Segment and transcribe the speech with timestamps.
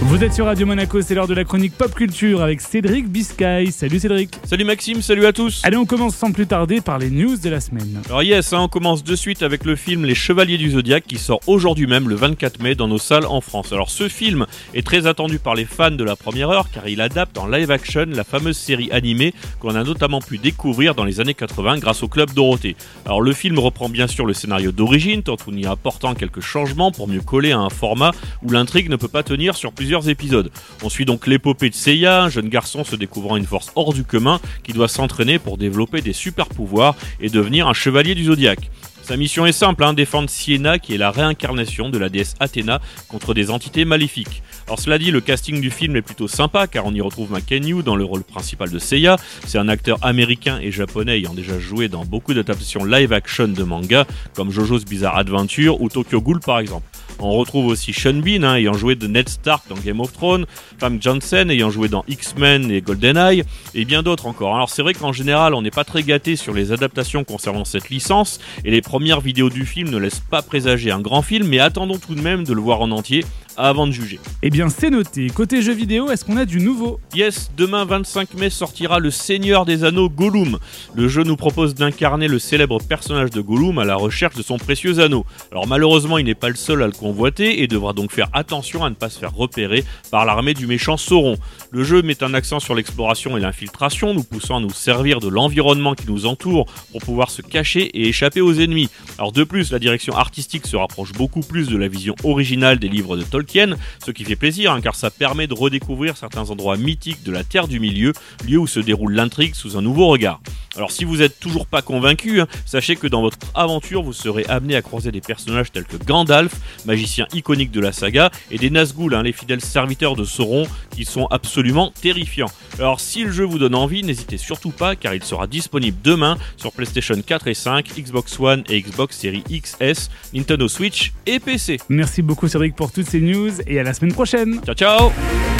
[0.00, 3.70] Vous êtes sur Radio Monaco, c'est l'heure de la chronique pop culture avec Cédric Biscay.
[3.70, 4.34] Salut Cédric.
[4.42, 5.62] Salut Maxime, salut à tous.
[5.62, 8.02] Allez, on commence sans plus tarder par les news de la semaine.
[8.06, 11.16] Alors yes, hein, on commence de suite avec le film Les Chevaliers du Zodiaque qui
[11.16, 13.72] sort aujourd'hui même le 24 mai dans nos salles en France.
[13.72, 17.00] Alors ce film est très attendu par les fans de la première heure car il
[17.00, 21.20] adapte en live action la fameuse série animée qu'on a notamment pu découvrir dans les
[21.20, 22.74] années 80 grâce au Club Dorothée.
[23.06, 26.90] Alors le film reprend bien sûr le scénario d'origine tout en y apportant quelques changements
[26.90, 28.10] pour mieux coller à un format
[28.42, 30.50] où l'intrigue ne peut pas tenir sur plusieurs épisodes.
[30.82, 34.04] On suit donc l'épopée de Seiya, un jeune garçon se découvrant une force hors du
[34.04, 38.70] commun qui doit s'entraîner pour développer des super pouvoirs et devenir un chevalier du zodiaque.
[39.04, 42.80] Sa mission est simple, hein, défendre Siena qui est la réincarnation de la déesse Athéna
[43.08, 44.42] contre des entités maléfiques.
[44.66, 47.82] Alors cela dit, le casting du film est plutôt sympa car on y retrouve McKenyu
[47.82, 49.16] dans le rôle principal de Seiya.
[49.46, 53.62] C'est un acteur américain et japonais ayant déjà joué dans beaucoup d'adaptations live action de
[53.62, 56.86] manga comme JoJo's Bizarre Adventure ou Tokyo Ghoul par exemple.
[57.24, 60.44] On retrouve aussi Sean Bean hein, ayant joué de Ned Stark dans Game of Thrones,
[60.78, 63.44] Fam Johnson ayant joué dans X-Men et GoldenEye,
[63.74, 64.54] et bien d'autres encore.
[64.54, 67.88] Alors c'est vrai qu'en général on n'est pas très gâté sur les adaptations concernant cette
[67.88, 71.60] licence, et les premières vidéos du film ne laissent pas présager un grand film, mais
[71.60, 73.24] attendons tout de même de le voir en entier
[73.56, 74.20] avant de juger.
[74.42, 75.28] Eh bien, c'est noté.
[75.28, 77.00] Côté jeux vidéo, est-ce qu'on a du nouveau?
[77.14, 80.58] Yes, demain 25 mai sortira Le Seigneur des Anneaux Gollum.
[80.94, 84.58] Le jeu nous propose d'incarner le célèbre personnage de Gollum à la recherche de son
[84.58, 85.24] précieux anneau.
[85.50, 88.84] Alors malheureusement, il n'est pas le seul à le convoiter et devra donc faire attention
[88.84, 91.36] à ne pas se faire repérer par l'armée du méchant Sauron.
[91.70, 95.28] Le jeu met un accent sur l'exploration et l'infiltration, nous poussant à nous servir de
[95.28, 98.88] l'environnement qui nous entoure pour pouvoir se cacher et échapper aux ennemis.
[99.18, 102.88] Alors de plus, la direction artistique se rapproche beaucoup plus de la vision originale des
[102.88, 106.76] livres de Tolkien, ce qui fait plaisir hein, car ça permet de redécouvrir certains endroits
[106.76, 108.12] mythiques de la Terre du Milieu,
[108.46, 110.40] lieu où se déroule l'intrigue sous un nouveau regard.
[110.76, 114.44] Alors si vous êtes toujours pas convaincu, hein, sachez que dans votre aventure vous serez
[114.48, 116.52] amené à croiser des personnages tels que Gandalf,
[116.84, 121.04] magicien iconique de la saga, et des Nazgûl, hein, les fidèles serviteurs de Sauron, qui
[121.04, 122.50] sont absolument terrifiants.
[122.78, 126.38] Alors si le jeu vous donne envie, n'hésitez surtout pas car il sera disponible demain
[126.56, 131.78] sur PlayStation 4 et 5, Xbox One et Xbox Series XS, Nintendo Switch et PC.
[131.88, 134.60] Merci beaucoup Cédric pour toutes ces news et à la semaine prochaine.
[134.64, 135.12] Ciao ciao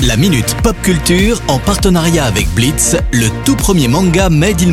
[0.03, 4.73] La Minute Pop Culture en partenariat avec Blitz, le tout premier manga Made in